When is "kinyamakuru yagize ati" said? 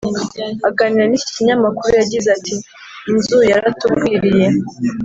1.35-2.53